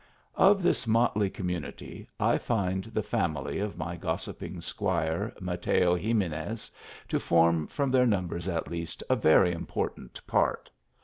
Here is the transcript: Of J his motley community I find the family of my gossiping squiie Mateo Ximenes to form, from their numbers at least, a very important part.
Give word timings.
Of 0.33 0.63
J 0.63 0.69
his 0.69 0.87
motley 0.87 1.29
community 1.29 2.09
I 2.19 2.39
find 2.39 2.85
the 2.85 3.03
family 3.03 3.59
of 3.59 3.77
my 3.77 3.97
gossiping 3.97 4.55
squiie 4.61 5.39
Mateo 5.39 5.95
Ximenes 5.95 6.71
to 7.07 7.19
form, 7.19 7.67
from 7.67 7.91
their 7.91 8.07
numbers 8.07 8.47
at 8.47 8.67
least, 8.67 9.03
a 9.11 9.15
very 9.15 9.51
important 9.51 10.19
part. 10.25 10.71